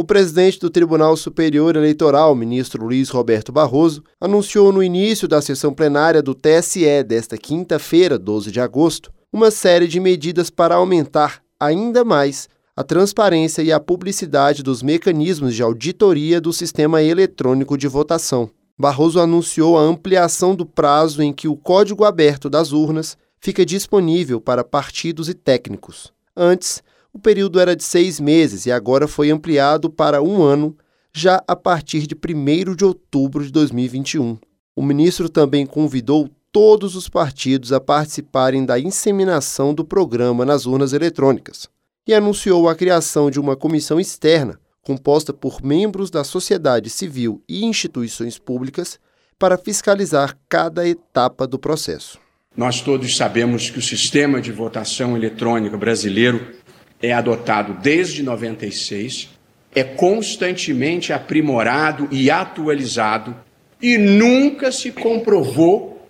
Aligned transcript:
O 0.00 0.02
presidente 0.02 0.58
do 0.58 0.70
Tribunal 0.70 1.14
Superior 1.14 1.76
Eleitoral, 1.76 2.34
ministro 2.34 2.86
Luiz 2.86 3.10
Roberto 3.10 3.52
Barroso, 3.52 4.02
anunciou 4.18 4.72
no 4.72 4.82
início 4.82 5.28
da 5.28 5.42
sessão 5.42 5.74
plenária 5.74 6.22
do 6.22 6.34
TSE 6.34 7.04
desta 7.04 7.36
quinta-feira, 7.36 8.18
12 8.18 8.50
de 8.50 8.58
agosto, 8.62 9.12
uma 9.30 9.50
série 9.50 9.86
de 9.86 10.00
medidas 10.00 10.48
para 10.48 10.76
aumentar 10.76 11.42
ainda 11.60 12.02
mais 12.02 12.48
a 12.74 12.82
transparência 12.82 13.60
e 13.60 13.70
a 13.70 13.78
publicidade 13.78 14.62
dos 14.62 14.82
mecanismos 14.82 15.54
de 15.54 15.62
auditoria 15.62 16.40
do 16.40 16.50
sistema 16.50 17.02
eletrônico 17.02 17.76
de 17.76 17.86
votação. 17.86 18.48
Barroso 18.78 19.20
anunciou 19.20 19.76
a 19.76 19.82
ampliação 19.82 20.54
do 20.54 20.64
prazo 20.64 21.22
em 21.22 21.30
que 21.30 21.46
o 21.46 21.54
código 21.54 22.06
aberto 22.06 22.48
das 22.48 22.72
urnas 22.72 23.18
fica 23.38 23.66
disponível 23.66 24.40
para 24.40 24.64
partidos 24.64 25.28
e 25.28 25.34
técnicos. 25.34 26.10
Antes, 26.34 26.82
o 27.12 27.18
período 27.18 27.58
era 27.58 27.74
de 27.74 27.84
seis 27.84 28.20
meses 28.20 28.66
e 28.66 28.72
agora 28.72 29.08
foi 29.08 29.30
ampliado 29.30 29.90
para 29.90 30.22
um 30.22 30.42
ano, 30.42 30.76
já 31.12 31.42
a 31.46 31.56
partir 31.56 32.06
de 32.06 32.14
1 32.14 32.74
de 32.74 32.84
outubro 32.84 33.44
de 33.44 33.50
2021. 33.50 34.38
O 34.76 34.82
ministro 34.82 35.28
também 35.28 35.66
convidou 35.66 36.30
todos 36.52 36.96
os 36.96 37.08
partidos 37.08 37.72
a 37.72 37.80
participarem 37.80 38.64
da 38.64 38.78
inseminação 38.78 39.74
do 39.74 39.84
programa 39.84 40.44
nas 40.44 40.66
urnas 40.66 40.92
eletrônicas 40.92 41.68
e 42.06 42.14
anunciou 42.14 42.68
a 42.68 42.74
criação 42.74 43.30
de 43.30 43.38
uma 43.38 43.56
comissão 43.56 44.00
externa, 44.00 44.58
composta 44.82 45.32
por 45.32 45.62
membros 45.62 46.10
da 46.10 46.24
sociedade 46.24 46.90
civil 46.90 47.42
e 47.48 47.64
instituições 47.64 48.38
públicas, 48.38 48.98
para 49.38 49.56
fiscalizar 49.56 50.36
cada 50.48 50.86
etapa 50.86 51.46
do 51.46 51.58
processo. 51.58 52.18
Nós 52.56 52.80
todos 52.80 53.16
sabemos 53.16 53.70
que 53.70 53.78
o 53.78 53.82
sistema 53.82 54.40
de 54.40 54.50
votação 54.50 55.16
eletrônica 55.16 55.78
brasileiro 55.78 56.54
é 57.02 57.12
adotado 57.12 57.74
desde 57.82 58.22
96, 58.22 59.30
é 59.74 59.82
constantemente 59.84 61.12
aprimorado 61.12 62.08
e 62.10 62.30
atualizado 62.30 63.34
e 63.80 63.96
nunca 63.96 64.70
se 64.70 64.90
comprovou 64.90 66.08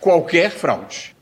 qualquer 0.00 0.50
fraude. 0.50 1.14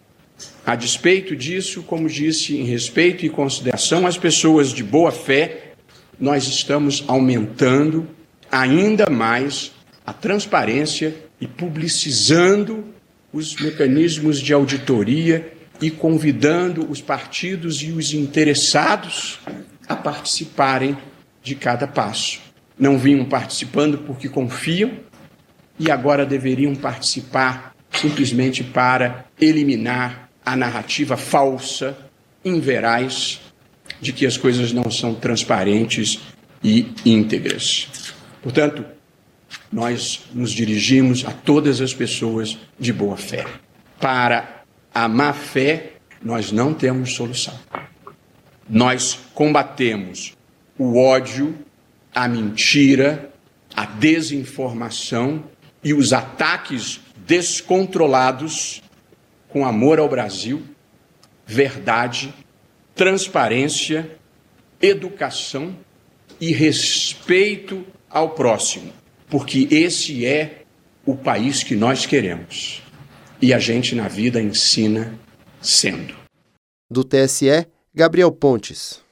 A 0.65 0.77
despeito 0.77 1.35
disso, 1.35 1.83
como 1.83 2.09
disse, 2.09 2.57
em 2.57 2.65
respeito 2.65 3.27
e 3.27 3.31
consideração 3.31 4.07
às 4.07 4.17
pessoas 4.17 4.73
de 4.73 4.85
boa 4.85 5.11
fé, 5.11 5.73
nós 6.21 6.47
estamos 6.47 7.05
aumentando 7.09 8.07
ainda 8.51 9.11
mais 9.11 9.73
a 10.07 10.13
transparência 10.13 11.15
e 11.41 11.47
publicizando 11.47 12.85
os 13.33 13.57
mecanismos 13.57 14.41
de 14.41 14.53
auditoria 14.53 15.53
e 15.83 15.91
convidando 15.91 16.89
os 16.89 17.01
partidos 17.01 17.83
e 17.83 17.91
os 17.91 18.15
interessados 18.15 19.41
a 19.89 19.97
participarem 19.97 20.97
de 21.43 21.57
cada 21.57 21.89
passo. 21.89 22.41
Não 22.79 22.97
vinham 22.97 23.25
participando 23.25 23.99
porque 23.99 24.29
confiam 24.29 24.93
e 25.79 25.91
agora 25.91 26.25
deveriam 26.25 26.75
participar 26.77 27.75
simplesmente 27.91 28.63
para 28.63 29.27
eliminar 29.41 30.31
a 30.47 30.57
narrativa 30.57 31.17
falsa, 31.17 31.99
inveraz, 32.45 33.41
de 34.01 34.13
que 34.13 34.25
as 34.25 34.37
coisas 34.37 34.73
não 34.73 34.89
são 34.89 35.15
transparentes 35.15 36.21
e 36.63 36.93
íntegras. 37.05 38.15
Portanto, 38.41 38.85
nós 39.73 40.23
nos 40.33 40.53
dirigimos 40.53 41.25
a 41.25 41.33
todas 41.33 41.81
as 41.81 41.93
pessoas 41.93 42.57
de 42.79 42.93
boa 42.93 43.17
fé 43.17 43.45
para 44.01 44.62
a 44.95 45.09
má 45.09 45.33
fé, 45.33 45.93
nós 46.23 46.53
não 46.53 46.75
temos 46.75 47.15
solução. 47.15 47.59
Nós 48.69 49.19
combatemos 49.35 50.37
o 50.79 50.99
ódio, 50.99 51.59
a 52.15 52.29
mentira, 52.29 53.31
a 53.75 53.85
desinformação 53.85 55.45
e 55.83 55.93
os 55.95 56.13
ataques 56.13 57.01
descontrolados 57.27 58.83
com 59.49 59.67
amor 59.67 59.99
ao 59.99 60.09
Brasil, 60.09 60.63
verdade, 61.47 62.33
transparência, 62.95 64.17
educação 64.81 65.77
e 66.41 66.53
respeito 66.53 67.85
ao 68.09 68.31
próximo, 68.31 68.93
porque 69.29 69.69
esse 69.71 70.25
é 70.25 70.63
o 71.05 71.17
país 71.17 71.63
que 71.63 71.75
nós 71.75 72.07
queremos 72.07 72.83
e 73.43 73.53
a 73.53 73.59
gente 73.59 73.97
na 73.97 74.07
vida 74.07 74.41
ensina 74.41 75.19
sendo. 75.61 76.15
Do 76.89 77.03
TSE, 77.03 77.67
Gabriel 77.93 78.31
Pontes. 78.31 79.03